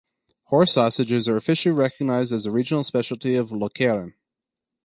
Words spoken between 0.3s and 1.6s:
Horse sausages are